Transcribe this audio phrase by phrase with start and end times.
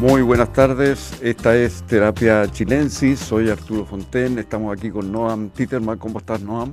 [0.00, 5.98] Muy buenas tardes, esta es Terapia Chilensis, soy Arturo Fonten, estamos aquí con Noam Titerman,
[5.98, 6.72] ¿cómo estás Noam?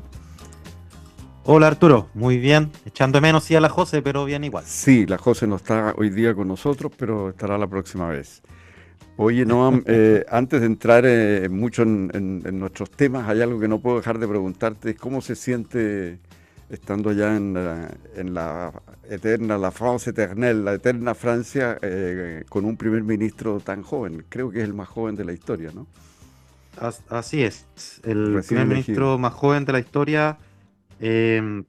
[1.43, 4.63] Hola Arturo, muy bien, echando menos sí a la José, pero bien igual.
[4.65, 8.41] Sí, la José no está hoy día con nosotros, pero estará la próxima vez.
[9.17, 13.79] Oye Noam, eh, antes de entrar eh, mucho en, nuestros temas, hay algo que no
[13.79, 16.19] puedo dejar de preguntarte, ¿cómo se siente
[16.69, 17.53] estando allá en
[18.33, 18.71] la
[19.09, 24.25] eterna, la France éternelle, la eterna Francia, eh, con un primer ministro tan joven.
[24.29, 25.87] Creo que es el más joven de la historia, ¿no?
[27.09, 27.65] Así es,
[28.03, 30.37] el primer ministro más joven de la historia.
[30.99, 31.63] Eh,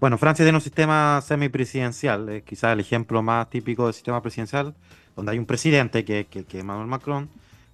[0.00, 4.74] bueno, Francia tiene un sistema semipresidencial, es quizás el ejemplo más típico del sistema presidencial,
[5.14, 7.28] donde hay un presidente que, que, que es Emmanuel Macron,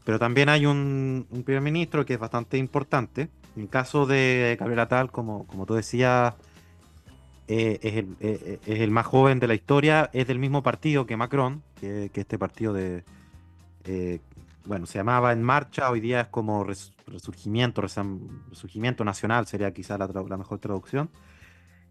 [0.04, 3.28] pero también hay un, primer ministro que es bastante importante.
[3.56, 6.34] En el caso de Gabriel Attal, como, como tú decías,
[7.48, 10.64] eh, es, el, eh, eh, es, el, más joven de la historia, es del mismo
[10.64, 13.04] partido que Macron, que, este partido de,
[14.64, 20.08] bueno, se llamaba En Marcha, hoy día es como Resurgimiento, Resurgimiento Nacional, sería quizá la,
[20.36, 21.08] mejor traducción.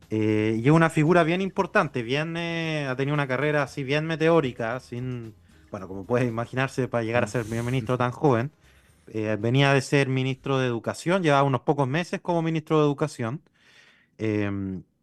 [0.09, 5.35] y es una figura bien importante, bien, ha tenido una carrera así bien meteórica, sin,
[5.71, 8.52] bueno, como puede imaginarse, para llegar a ser primer ministro tan joven.
[9.39, 13.41] venía de ser ministro de Educación, llevaba unos pocos meses como ministro de Educación.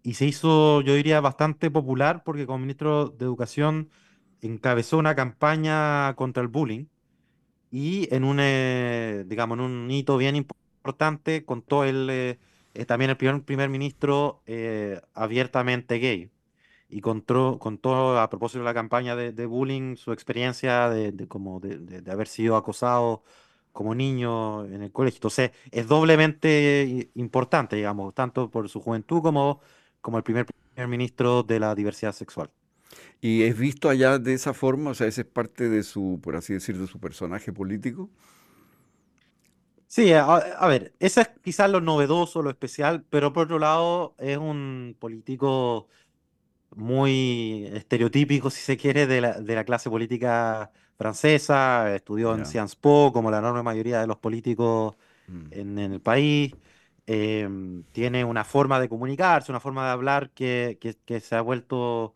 [0.03, 3.91] Y se hizo, yo diría, bastante popular porque como ministro de Educación
[4.41, 6.87] encabezó una campaña contra el bullying
[7.71, 12.39] y en un, eh, digamos, en un hito bien importante contó el, eh,
[12.75, 14.43] eh, también el primer, primer ministro
[15.15, 16.31] abiertamente gay
[16.89, 21.79] y contó, contó a propósito de la campaña de, bullying su experiencia de, como de,
[21.79, 23.23] de, haber sido acosado
[23.73, 25.19] como niño en el colegio.
[25.19, 29.61] Entonces es doblemente importante, digamos, tanto por su juventud como
[30.03, 32.51] como el primer, primer ministro de la diversidad sexual.
[33.23, 34.91] ¿Y es visto allá de esa forma?
[34.91, 38.11] O sea, ese es parte de su, por así decir, de su personaje político.
[39.87, 44.39] Sí, a, ver, eso es quizás lo novedoso, lo especial, pero por otro lado es
[44.39, 45.89] un político
[46.75, 52.77] muy estereotípico, si se quiere, de la, de la clase política francesa, estudió en Sciences
[52.77, 54.97] Po, como la enorme mayoría de los políticos
[55.29, 55.47] mm.
[55.51, 56.55] en, en, el país.
[57.07, 60.79] Em, tiene una forma de comunicarse, una forma de hablar que,
[61.21, 62.15] se ha vuelto,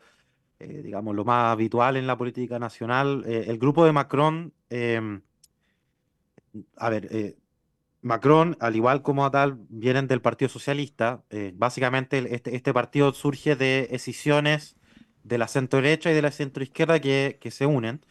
[0.61, 3.25] eh, digamos, lo más habitual en la política nacional.
[3.27, 5.23] Eh, el grupo de Macron, em,
[6.77, 7.37] a ver, eh,
[8.03, 11.25] Macron, al igual como tal, vienen del Partido Socialista.
[11.55, 14.77] básicamente, este, este, partido surge de escisiones
[15.25, 18.05] de la centro derecha y de la centro izquierda que, que se unen.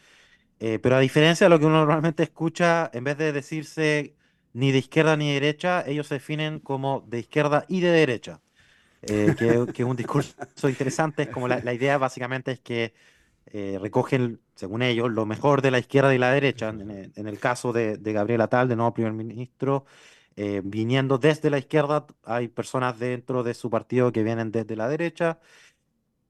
[0.58, 4.16] pero a diferencia de lo que uno normalmente escucha, en vez de decirse
[4.56, 8.40] ni de izquierda ni de derecha, ellos se definen como de izquierda y de derecha.
[9.02, 10.34] Eh, que, es un discurso
[10.66, 12.94] interesante, es como la, idea básicamente es que
[13.52, 17.74] eh, recogen, según ellos, lo mejor de la izquierda y la derecha, en, el, caso
[17.74, 19.84] de, Gabriel Atal, de nuevo primer ministro,
[20.36, 24.88] eh, viniendo desde la izquierda, hay personas dentro de su partido que vienen desde la
[24.88, 25.38] derecha,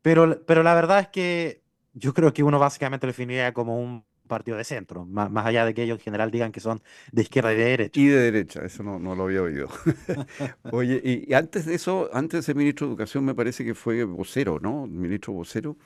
[0.02, 1.62] pero, pero la verdad es que
[1.94, 5.64] yo creo que uno básicamente lo definiría como un partido de centro, más, más, allá
[5.64, 6.82] de que ellos en general digan que son
[7.12, 8.00] de izquierda y de derecha.
[8.00, 9.68] Y de derecha, eso no, no lo había oído.
[10.72, 14.04] Oye, y, antes de eso, antes de ser ministro de Educación, me parece que fue
[14.04, 14.86] vocero, ¿no?
[14.86, 15.76] Ministro vocero.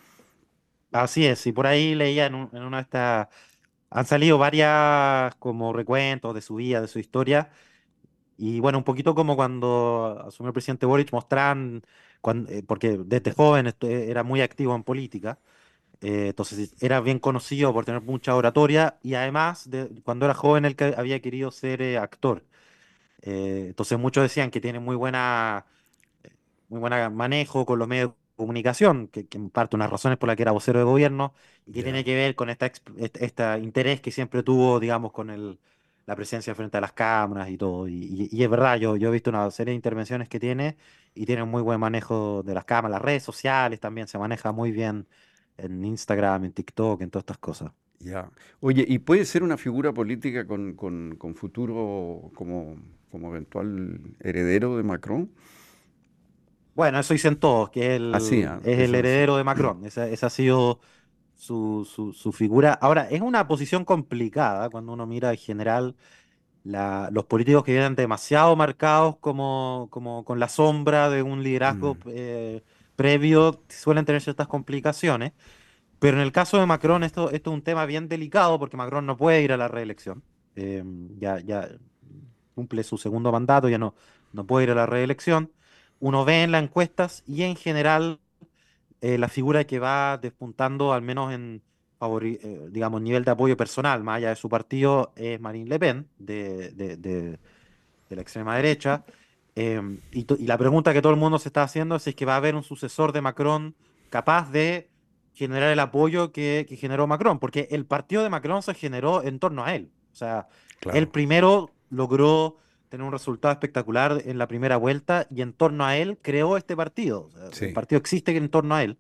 [0.92, 3.28] Así es, y por ahí leía en, una de estas.
[3.90, 7.50] Han salido varias como recuentos de su vida, de su historia.
[8.36, 11.82] Y bueno, un poquito como cuando asumió el presidente Boric, mostraban,
[12.20, 15.38] cuando, eh, porque desde joven era muy activo en política
[16.00, 20.65] eh, entonces era bien conocido por tener mucha oratoria y además de, cuando era joven
[20.65, 22.44] él había querido ser eh, actor.
[23.22, 25.66] Eh, entonces muchos decían que tiene muy buena,
[26.69, 30.37] muy buena manejo con los medios de comunicación, que, en parte unas razones por las
[30.37, 31.34] que era vocero de gobierno
[31.66, 35.59] y que tiene que ver con esta, este interés que siempre tuvo, digamos, con el,
[36.06, 37.88] la presencia frente a las cámaras y todo.
[37.88, 40.77] Y, y, es verdad, yo, yo he visto una serie de intervenciones que tiene
[41.15, 44.53] y tiene un muy buen manejo de las cámaras, las redes sociales también se maneja
[44.53, 45.06] muy bien
[45.64, 47.72] en Instagram, en TikTok, en todas estas cosas.
[48.00, 48.30] Ya.
[48.60, 52.76] Oye, ¿y puede ser una figura política con, con, futuro como,
[53.10, 55.30] como eventual heredero de Macron?
[56.74, 58.18] Bueno, eso dicen todos, que él ah,
[58.64, 59.84] es el heredero de Macron.
[59.84, 60.80] Esa, ha sido
[61.36, 62.72] su, su, figura.
[62.72, 65.94] Ahora, es una posición complicada cuando uno mira en general
[66.64, 71.96] la, los políticos que vienen demasiado marcados como, como con la sombra de un liderazgo.
[71.96, 72.08] Mm.
[72.08, 72.62] Eh,
[73.00, 75.32] previo suelen tener ciertas complicaciones.
[75.99, 79.06] Pero en el caso de Macron, esto, esto es un tema bien delicado porque Macron
[79.06, 80.23] no puede ir a la reelección.
[80.55, 80.85] Eh,
[81.19, 81.67] ya, ya
[82.55, 83.94] cumple su segundo mandato, ya no,
[84.35, 85.50] no puede ir a la reelección.
[85.99, 88.20] Uno ve en las encuestas y en general
[89.00, 91.62] eh, la figura que va despuntando, al menos en,
[92.03, 96.06] eh, digamos, nivel de apoyo personal, más allá de su partido, es Marine Le Pen,
[96.19, 97.38] de, de,
[98.11, 99.05] la extrema derecha.
[99.55, 102.25] Em, y, la pregunta que todo el mundo se está haciendo es si es que
[102.25, 103.75] va a haber un sucesor de Macron
[104.08, 104.88] capaz de
[105.35, 109.64] generar el apoyo que, generó Macron, porque el partido de Macron se generó en torno
[109.64, 109.91] a él.
[110.12, 110.49] O sea,
[110.93, 112.56] él primero logró
[112.88, 116.76] tener un resultado espectacular en la primera vuelta y en torno a él creó este
[116.76, 117.31] partido.
[117.61, 118.99] El partido existe en torno a él.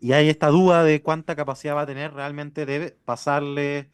[0.00, 3.88] Y hay esta duda de cuánta capacidad va a tener realmente de pasarle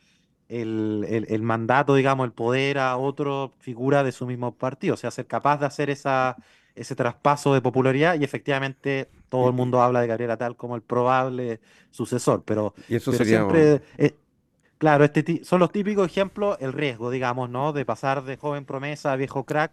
[0.48, 4.94] el, mandato, digamos, el poder a otra figura de su mismo partido.
[4.94, 6.36] O sea, ser capaz de hacer esa,
[6.74, 10.82] ese traspaso de popularidad y efectivamente todo el mundo habla de Gabriela Tal como el
[10.82, 11.60] probable
[11.90, 12.42] sucesor.
[12.44, 13.38] Pero, y eso sería...
[13.38, 13.82] siempre...
[13.98, 14.14] Eh,
[14.78, 17.72] claro, este son los típicos ejemplos, el riesgo, digamos, ¿no?
[17.72, 19.72] De pasar de joven promesa a viejo crack.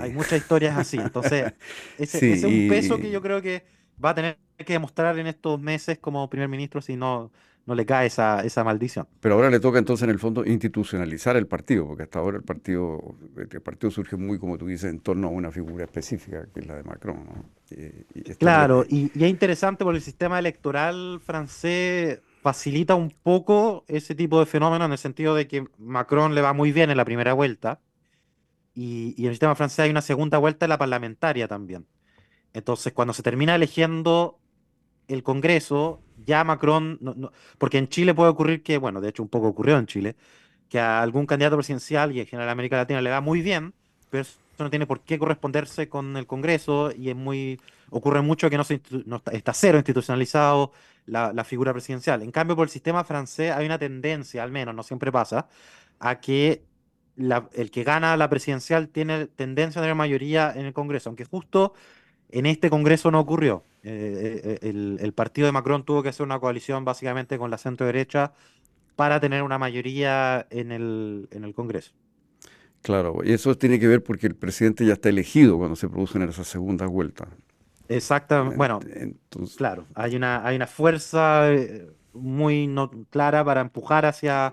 [0.00, 0.98] Hay muchas historias así.
[0.98, 1.52] Entonces,
[1.98, 3.64] ese, es un peso que yo creo que
[4.04, 7.30] va a tener que demostrar en estos meses como primer ministro si no,
[7.68, 9.06] no le cae esa, esa maldición.
[9.20, 12.42] Pero ahora le toca entonces en el fondo institucionalizar el partido, porque hasta ahora el
[12.42, 16.60] partido, el partido surge muy, como tú dices, en torno a una figura específica, que
[16.60, 17.26] es la de Macron.
[18.38, 24.40] claro, y, y, es interesante porque el sistema electoral francés facilita un poco ese tipo
[24.40, 27.34] de fenómeno en el sentido de que Macron le va muy bien en la primera
[27.34, 27.80] vuelta,
[28.74, 31.84] y, y en el sistema francés hay una segunda vuelta en la parlamentaria también.
[32.54, 34.38] Entonces, cuando se termina eligiendo
[35.08, 36.98] el Congreso, ya Macron,
[37.56, 40.16] porque en Chile puede ocurrir que, bueno, de hecho un poco ocurrió en Chile,
[40.68, 43.72] que a algún candidato presidencial y en general a América Latina le va muy bien,
[44.10, 47.60] pero eso no tiene por qué corresponderse con el Congreso y es muy,
[47.90, 48.80] ocurre mucho que no, se,
[49.32, 50.72] está, cero institucionalizado
[51.06, 52.22] la, figura presidencial.
[52.22, 55.48] En cambio, por el sistema francés hay una tendencia, al menos, no siempre pasa,
[55.98, 56.64] a que
[57.16, 61.74] el que gana la presidencial tiene tendencia a tener mayoría en el Congreso, aunque justo
[62.30, 63.64] en este Congreso no ocurrió.
[63.82, 67.86] Eh, eh, el, partido de Macron tuvo que hacer una coalición básicamente con la centro
[67.86, 68.32] derecha
[68.96, 71.92] para tener una mayoría en el, en el Congreso.
[72.82, 76.22] Claro, y eso tiene que ver porque el presidente ya está elegido cuando se producen
[76.22, 77.28] esas segundas vueltas.
[77.88, 78.56] Exactamente.
[78.56, 78.80] Bueno,
[79.56, 84.52] claro, hay una, hay una fuerza eh, muy no, clara para empujar hacia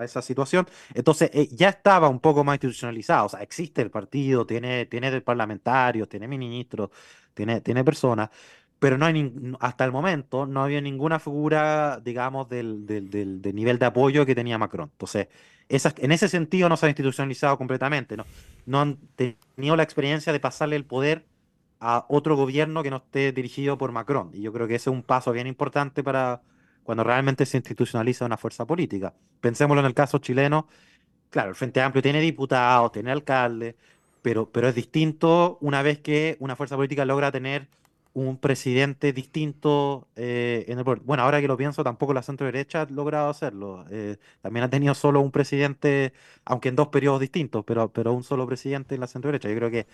[0.00, 0.66] esa situación.
[0.94, 3.26] Entonces, ya estaba un poco más institucionalizado.
[3.26, 6.90] O sea, existe el partido, tiene, tiene parlamentarios, tiene ministros,
[7.34, 8.30] tiene, tiene personas,
[8.78, 13.86] pero no hay hasta el momento no había ninguna figura, digamos, del, del, nivel de
[13.86, 14.90] apoyo que tenía Macron.
[14.92, 15.28] Entonces,
[15.68, 18.26] esas, en ese sentido no se ha institucionalizado completamente, ¿no?
[18.66, 21.24] no han tenido la experiencia de pasarle el poder
[21.80, 24.30] a otro gobierno que no esté dirigido por Macron.
[24.34, 26.42] Y yo creo que ese es un paso bien importante para
[26.84, 29.14] cuando realmente se institucionaliza una fuerza política.
[29.40, 30.68] Pensémoslo en el caso chileno,
[31.30, 33.74] claro, el Frente Amplio tiene diputados, tiene alcaldes,
[34.22, 37.68] pero, pero es distinto una vez que una fuerza política logra tener
[38.14, 42.82] un presidente distinto eh, en el Bueno, ahora que lo pienso, tampoco la centro derecha
[42.82, 43.84] ha logrado hacerlo.
[43.90, 46.12] Eh, también ha tenido solo un presidente,
[46.44, 49.48] aunque en dos periodos distintos, pero, pero un solo presidente en la centro derecha.
[49.48, 49.86] Yo creo que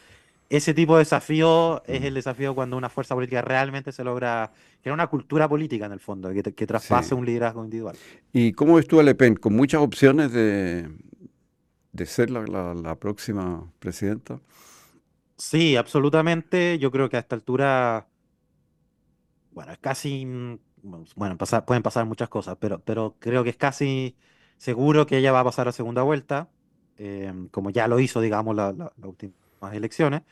[0.50, 4.52] ese tipo de desafío es el desafío cuando una fuerza política realmente se logra
[4.82, 7.96] crear una cultura política en el fondo, que, que traspase un liderazgo individual.
[8.32, 9.36] ¿Y cómo ves tú a Le Pen?
[9.36, 10.90] ¿Con muchas opciones de,
[11.92, 14.40] de ser la, la próxima presidenta?
[15.38, 16.78] Sí, absolutamente.
[16.78, 18.06] Yo creo que a esta altura
[19.52, 20.24] bueno, es casi,
[20.82, 24.16] bueno, pueden pasar muchas cosas, pero, pero creo que es casi
[24.56, 26.48] seguro que ella va a pasar a segunda vuelta,
[26.96, 28.74] em, como ya lo hizo, digamos, las
[29.60, 30.22] últimas elecciones.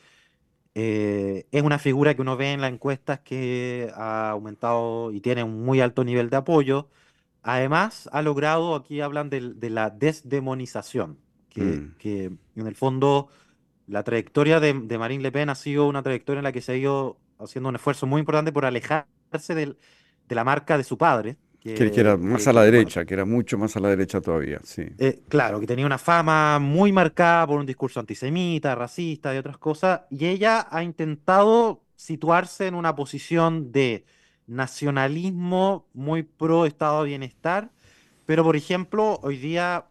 [0.74, 5.42] Eh, es una figura que uno ve en las encuestas que ha aumentado y tiene
[5.42, 6.88] un muy alto nivel de apoyo.
[7.42, 11.18] Además, ha logrado, aquí hablan de, la desdemonización,
[11.48, 11.94] que, mm.
[11.98, 12.24] que,
[12.56, 13.28] en el fondo
[13.86, 16.72] la trayectoria de, de Marine Le Pen ha sido una trayectoria en la que se
[16.72, 19.76] ha ido haciendo un esfuerzo muy importante por alejarse de
[20.28, 21.36] la marca de su padre.
[21.60, 24.84] Que, era más a la derecha, que era mucho más a la derecha todavía, sí.
[24.98, 29.58] Eh, claro, que tenía una fama muy marcada por un discurso antisemita, racista y otras
[29.58, 34.04] cosas, y ella ha intentado situarse en una posición de
[34.46, 37.70] nacionalismo muy pro estado de bienestar,
[38.24, 39.86] pero por ejemplo, hoy día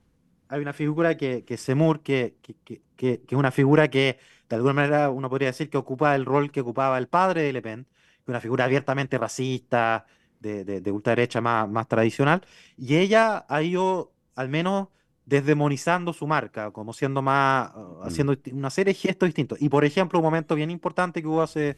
[0.49, 4.19] hay una figura que, que Semur, que, que, que, es una figura que
[4.49, 7.53] de alguna manera uno podría decir que ocupa el rol que ocupaba el padre de
[7.53, 7.87] Le Pen,
[8.25, 10.05] una figura abiertamente racista,
[10.39, 12.45] de, de, ultraderecha más, más tradicional,
[12.77, 14.87] y ella ha ido al menos
[15.25, 18.03] desdemonizando su marca, como siendo más, uh, mm.
[18.03, 19.61] haciendo una serie de gestos distintos.
[19.61, 21.77] Y por ejemplo, un momento bien importante que hubo hace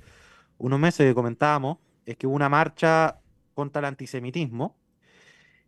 [0.57, 3.19] unos meses que comentábamos, es que hubo una marcha
[3.53, 4.75] contra el antisemitismo,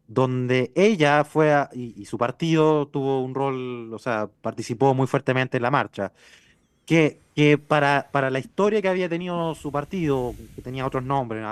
[0.08, 5.58] donde ella fue y, y, su partido tuvo un rol, o sea, participó muy fuertemente
[5.58, 6.12] en la marcha
[6.86, 11.46] que, que para, para, la historia que había tenido su partido, que tenía otros nombres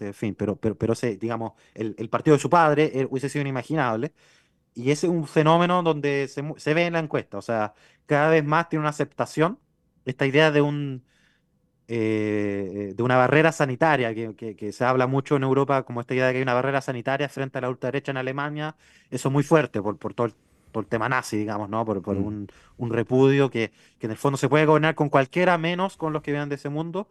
[0.00, 3.42] en fin, pero, pero, pero ese, digamos, el, partido de su padre eh, hubiese sido
[3.42, 4.12] inimaginable.
[4.74, 7.74] Y ese es un fenómeno donde se, se, ve en la encuesta, o sea,
[8.06, 9.58] cada vez más tiene una aceptación
[10.04, 11.04] esta idea de un
[11.92, 16.26] eh, de una barrera sanitaria, que, que, se habla mucho en Europa como esta idea
[16.28, 18.76] de que hay una barrera sanitaria frente a la ultraderecha en Alemania,
[19.10, 20.34] eso es muy fuerte por, por todo el
[20.70, 21.84] por el tema nazi, digamos, ¿no?
[21.84, 22.24] Por, por mm.
[22.24, 26.12] un, un, repudio que, que, en el fondo se puede gobernar con cualquiera menos con
[26.12, 27.08] los que vienen de ese mundo.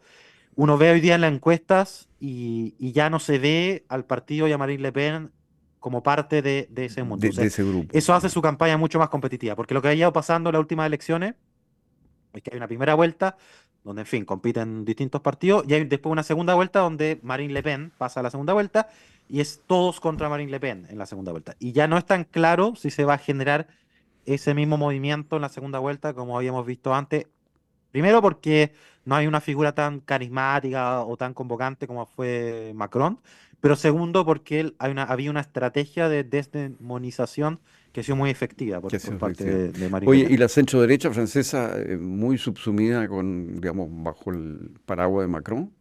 [0.56, 4.48] Uno ve hoy día en las encuestas y, y ya no se ve al partido
[4.48, 5.30] y a Marine Le Pen
[5.78, 7.26] como parte de, de ese mundo.
[7.26, 7.88] De, ese grupo.
[7.96, 10.60] Eso hace su campaña mucho más competitiva, porque lo que ha ido pasando en las
[10.60, 11.34] últimas elecciones
[12.32, 13.36] es que hay una primera vuelta
[13.82, 17.62] donde, en fin, compiten distintos partidos, y hay después una segunda vuelta donde Marine Le
[17.62, 18.88] Pen pasa a la segunda vuelta,
[19.26, 21.56] y es todos contra Marine Le Pen en la segunda vuelta.
[21.58, 23.68] Y ya no es tan claro si se va a generar
[24.26, 27.26] ese mismo movimiento en la segunda vuelta como habíamos visto antes.
[27.90, 28.72] Primero porque
[29.04, 33.18] no hay una figura tan carismática o tan convocante como fue Macron,
[33.60, 37.60] pero segundo porque hay una, había una estrategia de desdemonización
[37.92, 41.72] que ha sido muy efectiva por, parte de, Marine Oye, y la centro derecha francesa
[41.76, 45.72] eh, muy subsumida con, digamos, bajo el paraguas de Macron.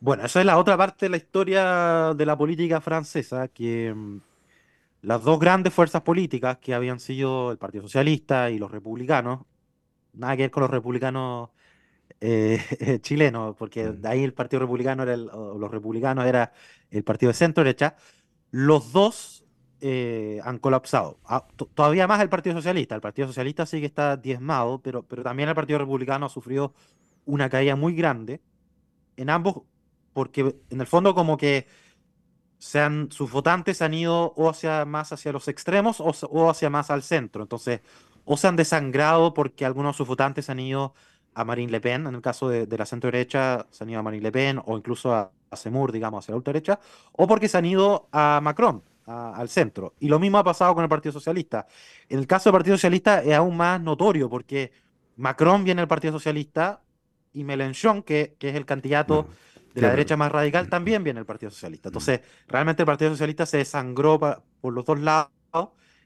[0.00, 4.18] Bueno, esa es la otra parte de la historia de la política francesa, que mm,
[5.02, 9.40] las dos grandes fuerzas políticas que habían sido el Partido Socialista y los republicanos,
[10.12, 11.50] nada que ver con los republicanos
[12.20, 14.00] eh, chilenos, porque mm.
[14.00, 16.52] de ahí el Partido Republicano era los republicanos era
[16.90, 17.96] el partido de centro derecha,
[18.50, 19.44] los dos
[19.80, 21.18] eh, han colapsado.
[21.24, 22.94] Ah, todavía más el Partido Socialista.
[22.94, 26.74] El Partido Socialista sí que está diezmado, pero, pero también el Partido Republicano ha sufrido
[27.24, 28.40] una caída muy grande.
[29.16, 29.62] En ambos
[30.12, 31.66] porque en el fondo como que
[32.58, 37.02] sean, sus votantes han ido o hacia más hacia los extremos o, hacia más al
[37.02, 37.42] centro.
[37.42, 37.80] Entonces,
[38.32, 40.94] o se han desangrado porque algunos de sus votantes han ido
[41.34, 44.04] a Marine Le Pen, en el caso de, la centro derecha, se han ido a
[44.04, 46.78] Marine Le Pen o incluso a, a Semur, digamos, hacia la ultraderecha,
[47.10, 49.94] o porque se han ido a Macron, al centro.
[49.98, 51.66] Y lo mismo ha pasado con el Partido Socialista.
[52.08, 54.70] En el caso del Partido Socialista es aún más notorio porque
[55.16, 56.82] Macron viene del Partido Socialista
[57.32, 59.26] y Mélenchon, que, que es el candidato
[59.74, 61.88] de la derecha más radical, también viene el Partido Socialista.
[61.88, 65.30] Entonces, realmente el Partido Socialista se desangró por los dos lados.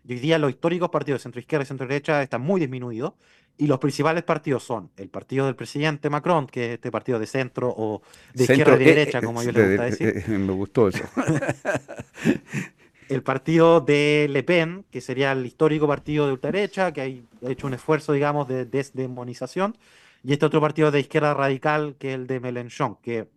[0.06, 3.14] Y hoy día los históricos partidos de centro izquierda y centro derecha están muy disminuidos.
[3.56, 7.26] Y los principales partidos son el partido del presidente Macron, que es este partido de
[7.26, 8.02] centro o
[8.34, 10.28] de izquierda y de eh, derecha, como yo le gusta decir.
[10.28, 11.04] me gustó eso.
[13.08, 17.68] el partido de Le Pen, que sería el histórico partido de ultraderecha, que ha hecho
[17.68, 19.76] un esfuerzo, digamos, de desdemonización.
[20.24, 23.28] Y este otro partido de izquierda radical, que es el de Mélenchon, que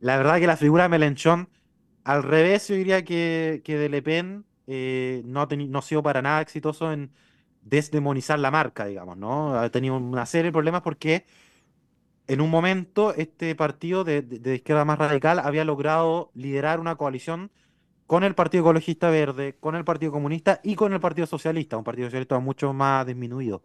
[0.00, 1.48] la verdad que la figura de Melenchón,
[2.04, 6.40] al revés, yo diría que, que de Le Pen eh, no, ha sido para nada
[6.40, 7.12] exitoso en
[7.62, 9.58] desdemonizar la marca, digamos, ¿no?
[9.58, 11.26] Ha tenido una serie de problemas porque
[12.28, 17.50] en un momento este partido de, de, izquierda más radical había logrado liderar una coalición
[18.06, 21.84] con el Partido Ecologista Verde, con el Partido Comunista y con el Partido Socialista, un
[21.84, 23.62] Partido Socialista mucho más disminuido.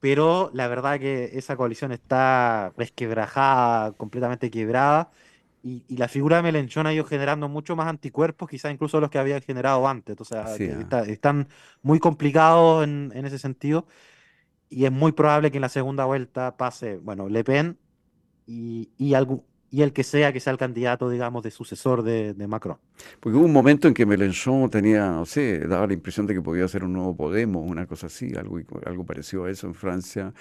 [0.00, 5.10] Pero la verdad que esa coalición está resquebrajada, completamente quebrada,
[5.66, 9.18] y, la figura de Melenchón ha ido generando mucho más anticuerpos, quizás incluso los que
[9.18, 10.16] había generado antes.
[10.20, 11.04] O sea, ¿ah?
[11.06, 11.48] están
[11.82, 13.86] muy complicados en, ese sentido.
[14.68, 17.78] Y es muy probable que en la segunda vuelta pase, bueno, Le Pen
[18.46, 19.14] y, y,
[19.70, 22.78] y el que sea que sea el candidato, digamos, de sucesor de, Macron.
[23.18, 26.42] Porque hubo un momento en que Melenchon tenía, no sé, daba la impresión de que
[26.42, 30.32] podía ser un nuevo Podemos, una cosa así, algo, algo parecido a eso en Francia.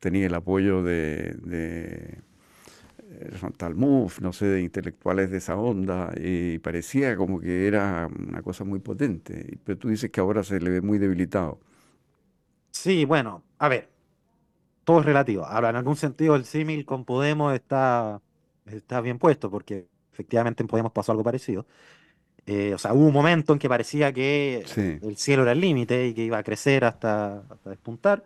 [0.00, 2.20] Tenía el apoyo de
[3.56, 8.64] Talmud, no sé, de intelectuales de esa onda, y parecía como que era una cosa
[8.64, 9.58] muy potente.
[9.64, 11.60] Pero tú dices que ahora se le ve muy debilitado.
[12.70, 13.88] Sí, bueno, a ver,
[14.84, 15.44] todo es relativo.
[15.44, 18.20] Ahora, en algún sentido, el símil con Podemos está,
[18.66, 21.66] está bien puesto, porque efectivamente en Podemos pasó algo parecido.
[22.46, 24.64] Eh, o sea, hubo un momento en que parecía que
[25.02, 28.24] el cielo era el límite y que iba a crecer hasta, hasta despuntar.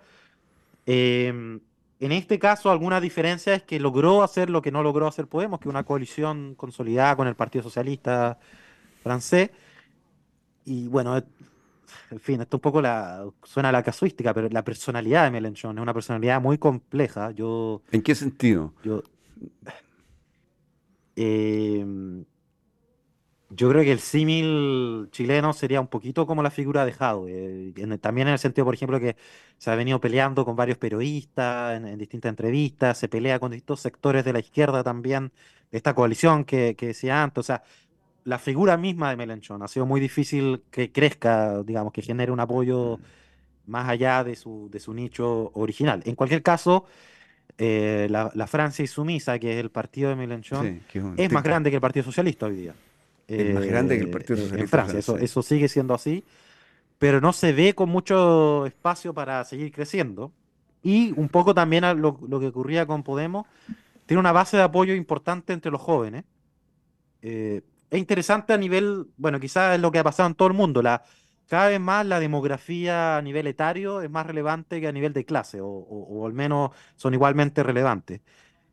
[0.85, 1.61] Eh,
[2.01, 5.61] en este caso, alguna diferencia es que logró hacer lo que no logró hacer Podemos,
[5.61, 8.39] que una coalición consolidada con el Partido Socialista
[9.03, 9.51] francés.
[10.65, 11.23] Y bueno,
[12.11, 15.77] en fin, esto un poco la, suena a la casuística, pero la personalidad de Mélenchon
[15.77, 17.33] es una personalidad muy compleja.
[17.33, 18.73] Yo, ¿En qué sentido?
[18.83, 19.03] Yo,
[21.17, 21.85] eh,
[23.51, 28.29] yo creo que el símil chileno sería un poquito como la figura de Jadwe, también
[28.29, 29.17] en el sentido, por ejemplo, que
[29.59, 34.25] se ha venido peleando con varios periodistas en, distintas entrevistas, se pelea con distintos sectores
[34.25, 35.33] de la izquierda también,
[35.71, 37.63] de esta coalición que, que decía antes, o sea,
[38.25, 42.41] la figura misma de Melenchón ha sido muy difícil que crezca, digamos, que genere un
[42.41, 42.99] apoyo
[43.67, 46.03] más allá de su, de su nicho original.
[46.05, 46.87] En cualquier caso,
[47.59, 50.83] eh, la, Francia Insumisa, que es el partido de Mélenchon,
[51.17, 52.75] es, más grande que el Partido Socialista hoy día.
[53.39, 54.63] Es más grande que el Partido eh, Socialista.
[54.63, 56.25] En Francia, eso, eso sigue siendo así,
[56.99, 60.33] pero no se ve con mucho espacio para seguir creciendo.
[60.83, 63.47] Y un poco también lo, lo que ocurría con Podemos,
[64.07, 66.25] tiene una base de apoyo importante entre los jóvenes.
[67.23, 70.55] Eh, es interesante a nivel, bueno, quizás es lo que ha pasado en todo el
[70.55, 70.83] mundo.
[70.83, 71.05] La,
[71.47, 75.25] cada vez más la demografía a nivel etario es más relevante que a nivel de
[75.25, 78.21] clase, o, al menos son igualmente relevantes.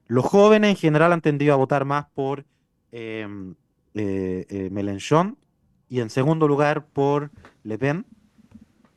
[0.07, 2.45] Los jóvenes en general han tendido a votar más por
[2.91, 3.55] em, eh,
[3.93, 5.37] eh, Mélenchon
[5.89, 7.31] y en segundo lugar por
[7.63, 8.05] Le Pen.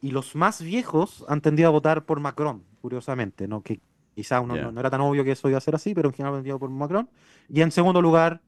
[0.03, 3.63] Y los más viejos han tendido a votar por Macron, curiosamente, ¿no?
[3.63, 3.81] que
[4.15, 6.41] quizás no, era tan obvio que eso iba a ser así, pero en general han
[6.41, 7.09] tendido por Macron.
[7.49, 8.41] Y en segundo lugar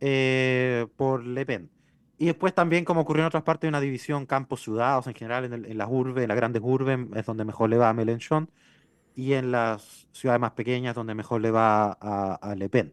[0.00, 1.70] eh, por Le Pen.
[2.18, 5.88] Y después también, como ocurrió en otras partes, una división campos-ciudades en general, en, las
[5.88, 8.50] urbes, en las grandes urbes es donde mejor le va a Mélenchon
[9.14, 12.92] y en las ciudades más pequeñas donde mejor le va a, Le Pen.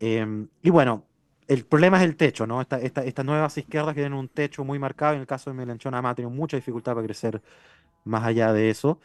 [0.00, 1.06] Em, y bueno,
[1.48, 2.60] el problema es el techo, ¿no?
[2.60, 5.14] Esta, estas nuevas izquierdas tienen un techo muy marcado.
[5.14, 7.42] En el caso de Mélenchon, además, ha tenido mucha dificultad para crecer
[8.04, 9.00] más allá de eso.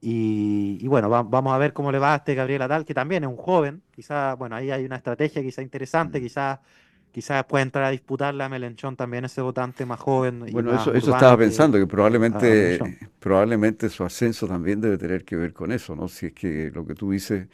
[0.00, 3.30] Y, bueno, vamos a ver cómo le va a este Gabriel Atal, que también es
[3.30, 3.82] un joven.
[3.90, 6.22] Quizás, bueno, ahí hay una estrategia quizá interesante, mm.
[6.22, 6.58] quizás
[7.10, 10.46] quizás pueda entrar a disputarle a Melenchón también ese votante más joven.
[10.50, 12.80] bueno, eso, eso estaba pensando, que probablemente,
[13.20, 16.08] probablemente su ascenso también debe tener que ver con eso, ¿no?
[16.08, 17.46] Si es que lo que tú dices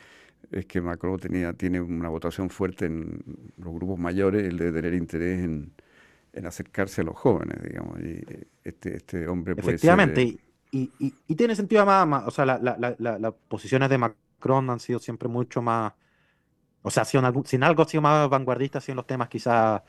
[0.50, 3.23] es que Macron tenía, tiene una votación fuerte en
[3.57, 5.73] los grupos mayores, él debe tener interés en,
[6.45, 8.00] acercarse a los jóvenes, digamos.
[8.00, 8.25] Y
[8.64, 10.40] este, este hombre puede Efectivamente, ser,
[10.73, 15.28] y, y, y, tiene sentido más, o sea, las posiciones de Macron han sido siempre
[15.28, 15.92] mucho más
[16.83, 19.83] o sea, sin, sin algo sido más vanguardista, en los temas quizás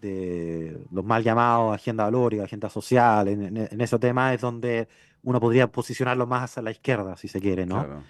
[0.00, 4.88] de los mal llamados agenda valórica, agenda social, en, en, esos temas es donde
[5.22, 8.02] uno podría posicionarlo más hacia la izquierda, si se quiere, ¿no?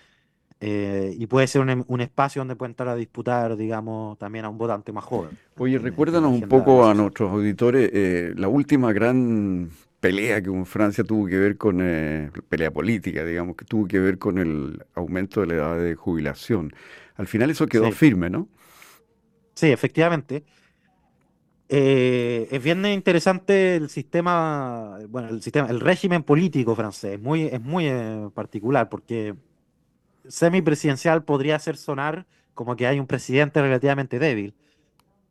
[0.58, 4.56] Eh, y puede ser un, espacio donde puede entrar a disputar, digamos, también a un
[4.56, 5.38] votante más joven.
[5.58, 11.04] Oye, recuérdanos un poco a nuestros auditores eh, la última gran pelea que en Francia
[11.04, 15.40] tuvo que ver con, eh, pelea política, digamos, que tuvo que ver con el aumento
[15.40, 16.72] de la edad de jubilación.
[17.16, 18.48] Al final eso quedó firme, ¿no?
[19.54, 20.44] Sí, efectivamente.
[21.68, 27.42] Eh, es bien interesante el sistema, bueno, el sistema, el régimen político francés, es muy,
[27.42, 29.34] es muy eh, particular porque
[30.28, 34.54] semipresidencial podría hacer sonar como que hay un presidente relativamente débil,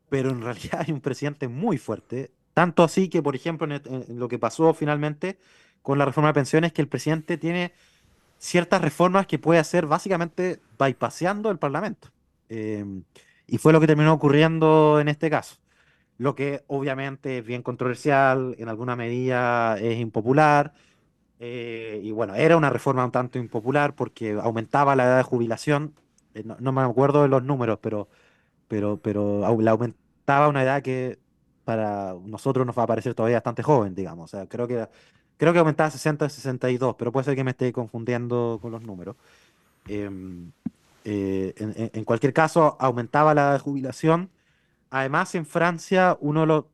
[0.08, 4.28] pero en realidad hay un presidente muy fuerte, tanto así que, por ejemplo, en, lo
[4.28, 5.38] que pasó finalmente
[5.82, 7.72] con la reforma de pensiones, que el presidente tiene
[8.38, 12.08] ciertas reformas que puede hacer básicamente bypaseando el Parlamento.
[12.48, 13.04] Em,
[13.46, 15.56] y fue lo que terminó ocurriendo en este caso.
[16.18, 20.72] Lo que obviamente es bien controversial, en alguna medida es impopular.
[21.38, 25.94] Eh, y bueno, era una reforma un tanto impopular porque aumentaba la edad de jubilación.
[26.34, 28.08] Eh, no, me acuerdo de los números, pero,
[28.68, 31.18] pero, pero la aumentaba una edad que
[31.64, 34.32] para nosotros nos va a parecer todavía bastante joven, digamos.
[34.32, 34.86] O sea, creo que
[35.36, 38.82] Creo que aumentaba 60 a 62, pero puede ser que me esté confundiendo con los
[38.82, 39.16] números.
[39.86, 40.50] Em,
[41.04, 41.54] eh,
[41.92, 44.30] en, cualquier caso, aumentaba la jubilación.
[44.90, 46.64] Además, en Francia, una de las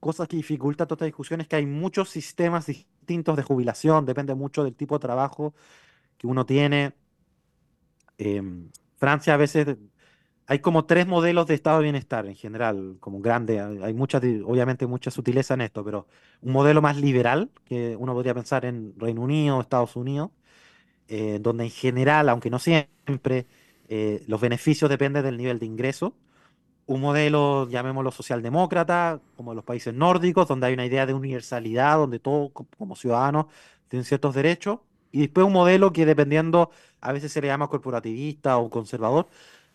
[0.00, 4.34] cosas que dificulta toda esta discusión es que hay muchos sistemas distintos de jubilación, depende
[4.34, 5.54] mucho del tipo de trabajo
[6.18, 6.94] que uno tiene.
[8.18, 9.76] Em, Francia a veces
[10.46, 13.60] hay como tres modelos de estado de bienestar en general, como grande.
[13.60, 16.06] Hay muchas, obviamente, mucha sutileza en esto, pero
[16.42, 20.30] un modelo más liberal, que uno podría pensar en Reino Unido, Estados Unidos,
[21.08, 23.46] eh, donde en general, aunque no siempre,
[23.88, 26.14] eh, los beneficios dependen del nivel de ingreso.
[26.86, 32.20] Un modelo, llamémoslo socialdemócrata, como los países nórdicos, donde hay una idea de universalidad, donde
[32.20, 33.46] todos como ciudadanos
[33.88, 34.78] tienen ciertos derechos.
[35.10, 36.70] Y después un modelo que dependiendo,
[37.00, 39.28] a veces se le llama corporativista o conservador,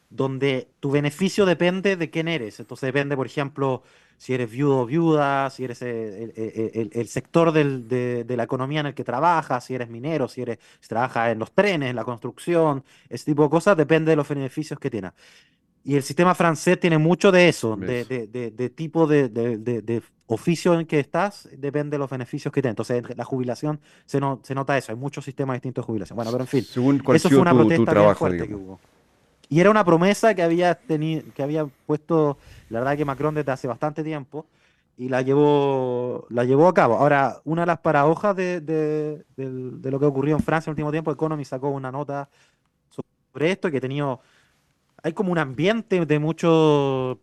[0.10, 2.60] donde tu beneficio depende de quién eres.
[2.60, 3.84] Entonces depende, por ejemplo,
[4.18, 9.04] si eres viudo o viuda, si eres el, sector de, la economía en el que
[9.04, 13.44] trabajas, si eres minero, si eres trabajas en los trenes, en la construcción, ese tipo
[13.44, 15.14] de cosas, depende de los beneficios que tienes.
[15.84, 21.50] Y el sistema francés tiene mucho de eso, de, tipo de, oficio en que estás,
[21.58, 22.74] depende de los beneficios que tienes.
[22.74, 26.16] Entonces, la jubilación se, se nota eso, hay muchos sistemas distintos de jubilación.
[26.16, 26.62] Bueno, pero en fin,
[27.14, 28.80] eso fue una protesta fuerte que hubo.
[29.50, 32.38] Y era una promesa que había, tenido, que había puesto,
[32.70, 34.46] la verdad, que Macron desde hace bastante tiempo
[34.96, 36.96] y la llevó, la llevó a cabo.
[36.96, 40.92] Ahora, una de las paradojas de, de, lo que ocurrió en Francia en el último
[40.92, 42.30] tiempo, Economy sacó una nota
[42.88, 44.22] sobre esto, que ha tenido,
[45.04, 47.20] hay como un ambiente de mucho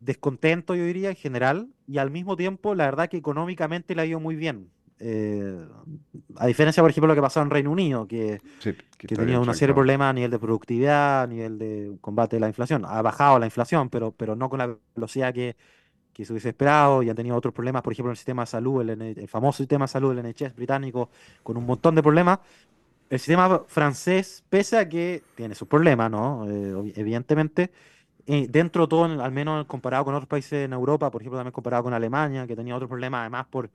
[0.00, 4.06] descontento, yo diría, en general, y al mismo tiempo, la verdad que económicamente le ha
[4.06, 4.70] ido muy bien.
[5.02, 5.66] Eh,
[6.36, 8.74] a diferencia, por ejemplo, de lo que pasó en Reino Unido, que, que,
[9.06, 12.48] tenía una serie de problemas a nivel de productividad, a nivel de combate de la
[12.48, 12.84] inflación.
[12.86, 15.56] Ha bajado la inflación, pero, pero no con la velocidad que,
[16.12, 18.46] que se hubiese esperado y han tenido otros problemas, por ejemplo, en el sistema de
[18.46, 21.08] salud, el, famoso sistema de salud del NHS británico,
[21.42, 22.40] con un montón de problemas.
[23.10, 26.46] El sistema francés, pese a que tiene sus problemas, ¿no?
[26.48, 27.72] Eh, evidentemente,
[28.26, 31.52] eh, dentro de todo, al menos comparado con otros países en Europa, por ejemplo, también
[31.52, 33.68] comparado con Alemania, que tenía otros problemas, además por,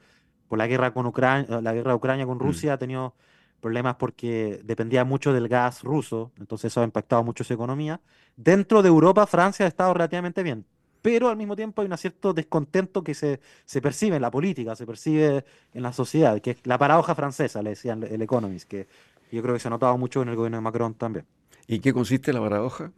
[0.48, 2.42] por la guerra con Ucrania, la guerra de Ucrania con mm.
[2.42, 3.14] Rusia, ha tenido
[3.60, 8.00] problemas porque dependía mucho del gas ruso, entonces eso ha impactado mucho su economía.
[8.38, 10.66] Dentro de Europa, Francia ha estado relativamente bien,
[11.02, 14.78] pero al mismo tiempo hay un cierto descontento que se, se percibe en la política,
[14.78, 15.44] se percibe
[15.74, 18.88] en la sociedad, que es la paradoja francesa, le decían el Economist, que
[19.32, 21.26] yo creo que se ha notado mucho en el gobierno de Macron también.
[21.68, 22.92] ¿Y qué consiste la paradoja?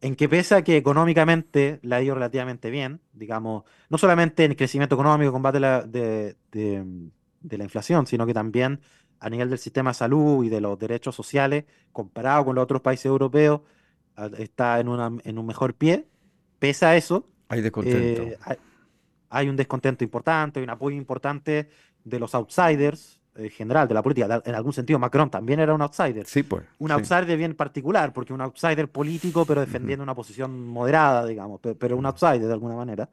[0.00, 4.52] en que pese a que económicamente la ha ido relativamente bien, digamos, no solamente en
[4.52, 8.80] el crecimiento económico, combate de, de, la inflación, sino que también
[9.18, 12.82] a nivel del sistema de salud y de los derechos sociales, comparado con los otros
[12.82, 13.62] países europeos,
[14.38, 16.06] está en, una, en un mejor pie.
[16.58, 18.22] Pese a eso, hay descontento.
[18.22, 18.38] Eh,
[19.30, 21.68] hay, un descontento importante, hay un apoyo importante
[22.04, 24.42] de los outsiders, en general de la política.
[24.44, 26.26] En algún sentido, Macron también era un outsider.
[26.26, 26.64] Sí, pues.
[26.78, 31.96] Un outsider bien particular, porque un outsider político, pero defendiendo una posición moderada, digamos, pero,
[31.96, 33.08] un outsider de alguna manera,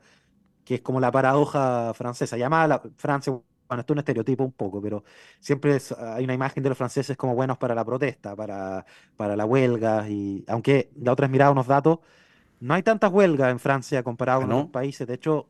[0.64, 2.38] que es como la paradoja francesa.
[2.38, 5.04] Llamada la Francia, bueno, esto es un estereotipo un poco, pero
[5.40, 8.86] siempre hay una imagen de los franceses como buenos para la protesta, para,
[9.18, 12.00] para la huelga, y aunque la otra es mirar unos datos,
[12.60, 15.06] no hay tantas huelgas en Francia comparado con otros países.
[15.06, 15.48] De hecho,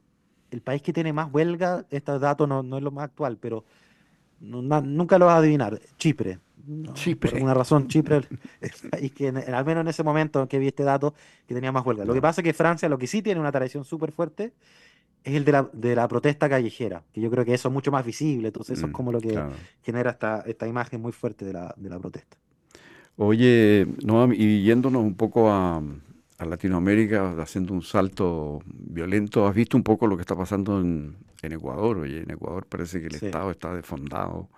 [0.50, 3.66] el país que tiene más huelga, este dato no, no es lo más actual, pero
[4.44, 5.80] nunca lo vas a adivinar.
[5.98, 6.40] Chipre.
[6.94, 7.30] Chipre.
[7.30, 8.22] Por alguna razón, Chipre
[9.02, 11.14] y que al menos en ese momento que vi este dato,
[11.46, 12.06] que tenía más huelga.
[12.06, 14.54] Lo que pasa es que Francia, lo que sí tiene una tradición súper fuerte,
[15.24, 17.92] es el de la, de la protesta callejera, que yo creo que eso es mucho
[17.92, 19.42] más visible, entonces eso es mm, como lo que
[19.82, 22.38] genera esta, esta imagen muy fuerte de la, de la protesta.
[23.16, 25.82] Oye, no, y yéndonos un poco a,
[26.38, 29.48] a Latinoamérica haciendo un salto violento.
[29.48, 31.98] ¿Has visto un poco lo que está pasando en, Ecuador?
[32.00, 34.50] Oye, en Ecuador parece que el Estado está defondado.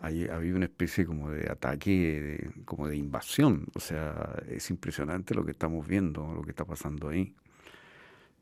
[0.00, 3.66] Hay, habido una especie como de ataque, como de invasión.
[3.74, 7.34] O sea, es impresionante lo que estamos viendo, lo que está pasando ahí.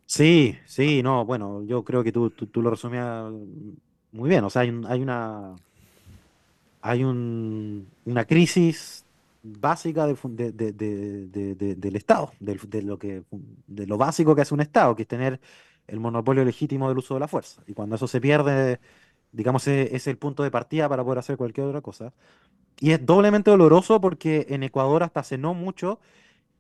[0.07, 3.31] Sí, sí, no, bueno, yo creo que tú, tú, lo resumías
[4.13, 4.45] muy bien.
[4.45, 5.55] O sea, hay, hay una
[6.81, 9.05] hay un, una crisis
[9.59, 10.15] básica de,
[10.53, 13.25] del Estado, de, lo que,
[13.67, 15.41] de lo básico que hace un Estado, que es tener
[15.87, 17.63] el monopolio legítimo del uso de la fuerza.
[17.67, 18.81] Y cuando eso se pierde,
[19.33, 22.13] digamos, e, es, el punto de partida para poder hacer cualquier otra cosa.
[22.81, 25.99] Y es doblemente doloroso porque en Ecuador hasta hace no mucho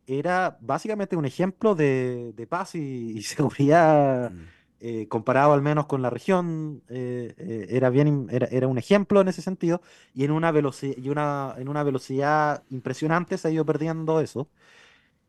[0.06, 4.30] era básicamente un ejemplo de, paz y, seguridad.
[4.30, 4.57] Mm.
[4.80, 9.26] Eh, comparado al menos con la región, eh, eh, era, bien, era, un ejemplo en
[9.26, 9.82] ese sentido,
[10.14, 14.48] y en una, velocidad, y una, en una velocidad impresionante se ha ido perdiendo eso.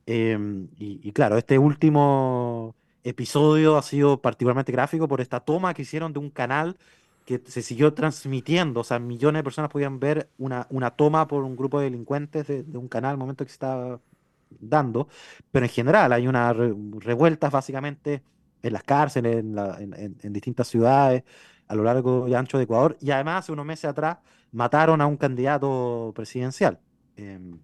[0.05, 6.13] Em, y, claro, este último episodio ha sido particularmente gráfico por esta toma que hicieron
[6.13, 6.77] de un canal
[7.25, 11.43] que se siguió transmitiendo, o sea, millones de personas podían ver una, una toma por
[11.43, 13.99] un grupo de delincuentes de, un canal al momento que se estaba
[14.59, 15.07] dando,
[15.51, 18.23] pero en general hay unas revueltas básicamente
[18.61, 21.23] en las cárceles, en, distintas ciudades
[21.67, 22.97] a lo largo y ancho de Ecuador.
[23.01, 24.17] Y además, hace unos meses atrás,
[24.51, 26.79] mataron a un candidato presidencial.
[27.15, 27.59] Em,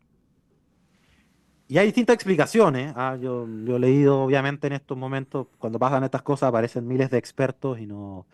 [1.68, 2.94] y hay distintas explicaciones.
[2.96, 3.18] ¿ah?
[3.20, 7.80] Yo, he leído, obviamente, en estos momentos, cuando pasan estas cosas, aparecen miles de expertos
[7.80, 8.28] y no.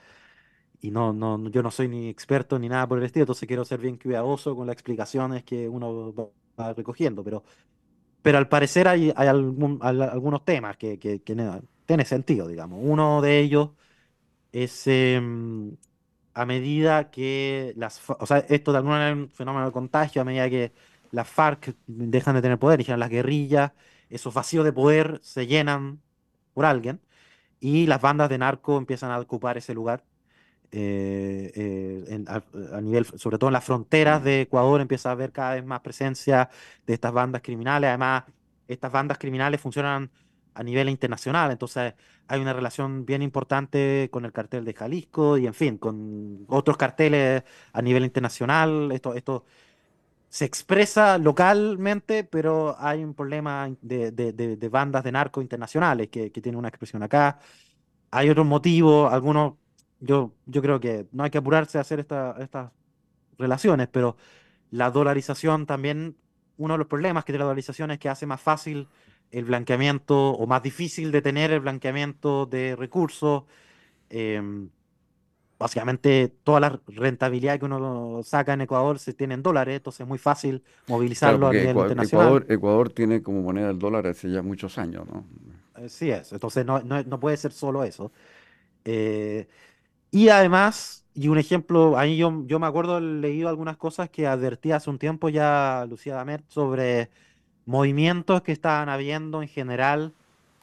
[0.82, 3.64] Y no, no, yo no soy ni experto ni nada por el estilo, entonces quiero
[3.64, 6.14] ser bien cuidadoso con las explicaciones que uno
[6.60, 7.24] va recogiendo.
[7.24, 7.44] Pero,
[8.22, 11.36] pero al parecer hay, hay, algunos temas que, que, que
[11.86, 12.80] tiene sentido, digamos.
[12.82, 13.72] Uno de ellos
[14.52, 15.76] es em,
[16.34, 20.22] a medida que las, o sea, esto de alguna manera es un fenómeno de contagio,
[20.22, 20.74] a medida que
[21.12, 23.72] las FARC dejan de tener poder, y las guerrillas,
[24.10, 26.02] esos vacíos de poder se llenan
[26.54, 27.02] por alguien
[27.62, 30.04] y las bandas de narco empiezan a ocupar ese lugar.
[30.74, 35.56] Eh, eh, a, nivel, sobre todo en las fronteras de Ecuador, empieza a haber cada
[35.56, 36.50] vez más presencia
[36.88, 37.90] de estas bandas criminales.
[37.90, 38.24] Además,
[38.68, 40.10] estas bandas criminales funcionan
[40.54, 41.52] a nivel internacional.
[41.52, 41.94] Entonces
[42.28, 46.78] hay una relación bien importante con el cartel de Jalisco y en fin, con otros
[46.78, 48.92] carteles a nivel internacional.
[48.92, 49.46] Esto, esto
[50.30, 56.42] se expresa localmente, pero hay un problema de, de, bandas de narco internacionales que, que
[56.42, 57.40] tienen una expresión acá.
[58.12, 59.56] Hay otros motivos, algunos,
[60.00, 62.72] yo, yo creo que no hay que apurarse a hacer estas
[63.38, 64.16] relaciones, pero
[64.70, 66.16] la dolarización también,
[66.58, 68.88] uno de los problemas que tiene la dolarización es que hace más fácil
[69.32, 73.44] el blanqueamiento o más difícil de tener el blanqueamiento de recursos.
[74.10, 74.70] Em,
[75.62, 80.08] básicamente toda la rentabilidad que uno saca en Ecuador se tiene en dólares, entonces es
[80.08, 82.46] muy fácil movilizarlo a nivel internacional.
[82.50, 85.24] Ecuador, tiene como moneda el dólar hace ya muchos años, ¿no?
[85.88, 88.12] Sí es, entonces no, no, puede ser solo eso.
[88.86, 89.48] Eh,
[90.10, 94.72] y además, y un ejemplo, ahí yo, yo me acuerdo, leído algunas cosas que advertí
[94.72, 97.12] hace un tiempo ya Lucía Damet sobre
[97.66, 100.14] movimientos que estaban habiendo en general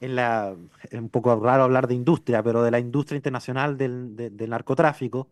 [0.01, 0.55] en la,
[0.91, 5.29] es un poco raro hablar de industria, pero de la industria internacional del, narcotráfico,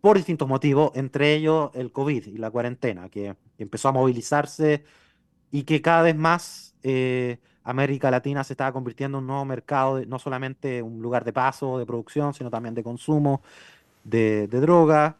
[0.00, 4.84] por distintos motivos, entre ellos el COVID y la cuarentena, que empezó a movilizarse
[5.50, 10.04] y que cada vez más eh, América Latina se estaba convirtiendo en un nuevo mercado,
[10.06, 13.42] no solamente un lugar de paso, de producción, sino también de consumo
[14.04, 15.18] de, droga.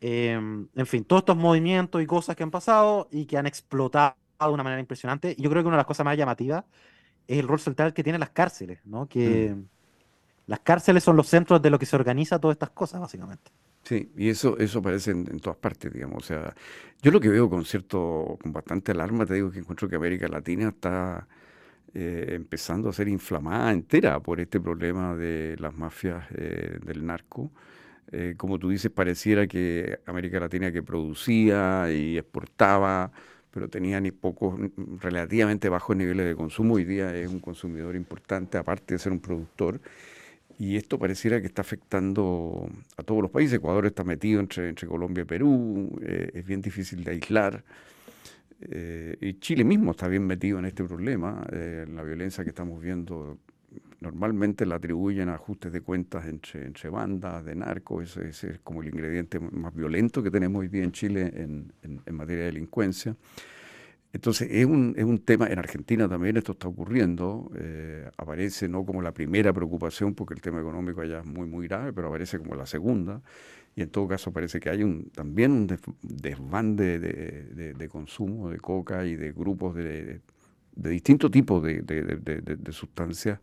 [0.00, 4.16] Em, en fin, todos estos movimientos y cosas que han pasado y que han explotado
[4.40, 5.34] de una manera impresionante.
[5.36, 6.64] Y yo creo que una de las cosas más llamativas
[7.26, 9.08] es el rol central que tienen las cárceles, ¿no?
[9.08, 9.64] Que mm.
[10.46, 13.50] las cárceles son los centros de lo que se organiza todas estas cosas, básicamente.
[13.84, 16.24] Sí, y eso, eso aparece en, todas partes, digamos.
[16.24, 16.54] O sea,
[17.02, 20.26] yo lo que veo con cierto, con bastante alarma, te digo que encuentro que América
[20.26, 21.28] Latina está
[21.92, 27.52] eh, empezando a ser inflamada entera por este problema de las mafias eh, del narco.
[28.10, 33.12] Eh, como tú dices, pareciera que América Latina que producía y exportaba
[33.54, 34.58] pero tenía ni pocos,
[35.00, 36.74] relativamente bajos niveles de consumo.
[36.74, 39.80] Hoy día es un consumidor importante, aparte de ser un productor.
[40.58, 43.54] Y esto pareciera que está afectando a todos los países.
[43.54, 47.62] Ecuador está metido entre, entre Colombia y Perú, eh, es bien difícil de aislar.
[48.60, 51.46] Eh, y Chile mismo está bien metido en este problema.
[51.52, 53.38] Eh, la violencia que estamos viendo
[54.04, 58.16] normalmente la atribuyen a ajustes de cuentas entre, entre bandas de narcos.
[58.16, 62.14] Ese, es como el ingrediente más violento que tenemos hoy día en Chile en, en,
[62.14, 63.16] materia de delincuencia.
[64.12, 68.84] Entonces es un, es un, tema, en Argentina también esto está ocurriendo, eh, aparece no
[68.86, 72.38] como la primera preocupación, porque el tema económico allá es muy, muy grave, pero aparece
[72.38, 73.20] como la segunda,
[73.74, 78.58] y en todo caso parece que hay un, también un desbande de, de, consumo de
[78.58, 80.20] coca y de grupos de,
[80.76, 81.82] distintos tipos de,
[82.70, 83.40] sustancias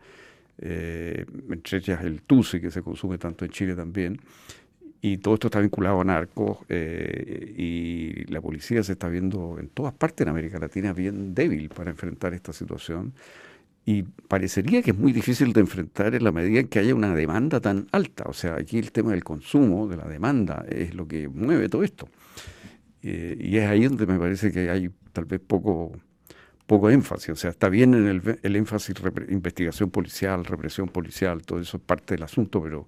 [0.57, 4.19] eh, entre ellas el TUSI, que se consume tanto en Chile también,
[5.01, 9.69] y todo esto está vinculado a narcos, eh, y la policía se está viendo en
[9.69, 13.13] todas partes en América Latina bien débil para enfrentar esta situación,
[13.83, 17.15] y parecería que es muy difícil de enfrentar en la medida en que haya una
[17.15, 21.07] demanda tan alta, o sea, aquí el tema del consumo, de la demanda, es lo
[21.07, 22.07] que mueve todo esto.
[23.03, 25.93] Eh, y es ahí donde me parece que hay tal vez poco
[26.71, 27.31] poco énfasis.
[27.31, 28.95] O sea, está bien en el, el énfasis
[29.27, 32.87] investigación policial, represión policial, todo eso es parte del asunto, pero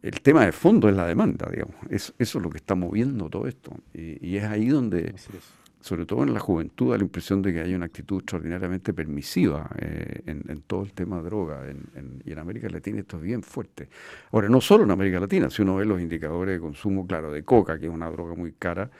[0.00, 1.74] el tema de fondo es la demanda, digamos.
[1.90, 3.70] Es, eso es lo que está moviendo todo esto.
[3.92, 5.14] Y, es ahí donde,
[5.82, 9.68] sobre todo en la juventud, da la impresión de que hay una actitud extraordinariamente permisiva
[9.78, 11.60] eh, en, todo el tema de droga.
[12.24, 13.90] y en América Latina esto es bien fuerte.
[14.30, 17.42] Ahora, no solo en América Latina, si uno ve los indicadores de consumo, claro, de
[17.42, 18.90] coca, que es una droga muy cara,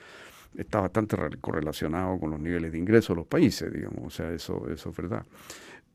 [0.57, 4.69] está bastante correlacionado con los niveles de ingreso de los países, digamos, o sea, eso,
[4.69, 5.25] eso es verdad.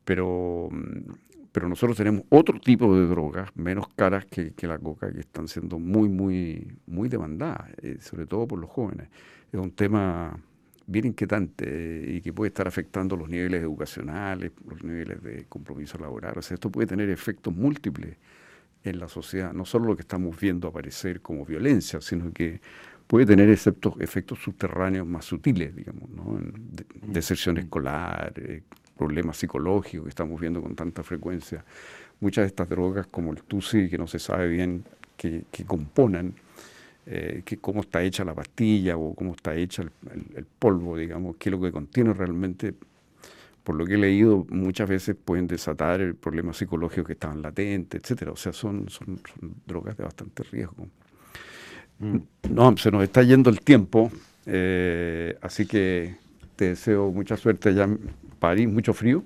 [0.05, 1.12] Pero, mm,
[1.53, 5.79] pero nosotros tenemos otro tipo de drogas menos caras que, la coca que están siendo
[5.79, 9.09] muy, muy, muy demandadas, eh, sobre todo por los jóvenes.
[9.53, 10.38] Es un tema
[10.87, 15.99] bien inquietante eh, y que puede estar afectando los niveles educacionales, los niveles de compromiso
[15.99, 16.38] laboral.
[16.38, 18.16] O sea, esto puede tener efectos múltiples
[18.85, 22.61] en la sociedad, no solo lo que estamos viendo aparecer como violencia, sino que
[23.09, 26.38] puede tener efectos, efectos subterráneos más sutiles, digamos, ¿no?
[26.38, 28.62] De, deserción escolar, eh,
[28.97, 31.64] problemas psicológicos que estamos viendo con tanta frecuencia.
[32.21, 34.85] Muchas de estas drogas, como el TUSI, que no se sabe bien
[35.16, 36.35] qué, componen,
[37.07, 41.53] eh, cómo está hecha la pastilla o cómo está hecha el, polvo, digamos, qué es
[41.53, 42.75] lo que contiene realmente,
[43.64, 48.33] por lo que he leído, muchas veces pueden desatar problemas psicológicos que estaban latentes, etcétera.
[48.33, 49.18] O sea, son, son
[49.66, 50.88] drogas de bastante riesgo.
[51.98, 52.18] Mm.
[52.50, 54.11] No, se nos está yendo el tiempo,
[54.46, 56.16] eh, así que
[56.56, 57.98] te deseo mucha suerte allá en
[58.38, 59.22] París, mucho frío.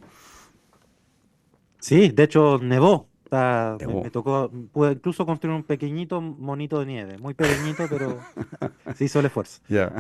[1.79, 3.09] Sí, de hecho nevó.
[3.33, 8.21] Me, tocó, pude incluso construir un pequeñito monito de nieve, muy pequeñito, pero
[8.95, 9.63] sí hizo el esfuerzo.
[9.69, 9.91] Ya.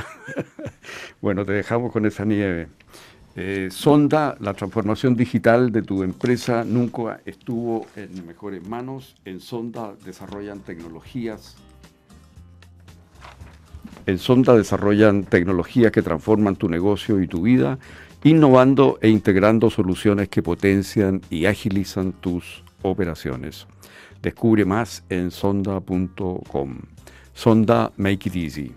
[1.22, 2.68] bueno, te dejamos con esa nieve.
[3.34, 9.16] Eh, Sonda, la transformación digital de tu empresa nunca estuvo en mejores manos.
[9.24, 11.56] En Sonda desarrollan tecnologías
[14.06, 17.78] en Sonda desarrollan tecnologías que transforman tu negocio y tu vida,
[18.24, 23.66] innovando e integrando soluciones que potencian y agilizan tus operaciones.
[24.22, 26.78] Descubre más en sonda.com.
[27.34, 28.72] Sonda Make It Easy.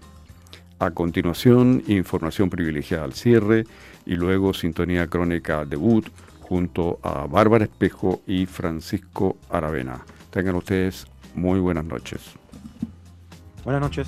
[0.79, 3.65] A continuación, información privilegiada al cierre
[4.05, 6.07] y luego sintonía crónica debut
[6.41, 10.05] junto a Bárbara Espejo y Francisco Aravena.
[10.31, 12.21] Tengan ustedes muy buenas noches.
[13.63, 14.07] Buenas noches.